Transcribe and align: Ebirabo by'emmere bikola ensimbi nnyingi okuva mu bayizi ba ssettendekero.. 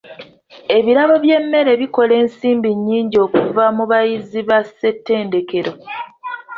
Ebirabo 0.77 1.15
by'emmere 1.23 1.71
bikola 1.81 2.13
ensimbi 2.21 2.69
nnyingi 2.77 3.17
okuva 3.25 3.65
mu 3.77 3.83
bayizi 3.91 4.39
ba 4.49 4.59
ssettendekero.. 4.67 5.71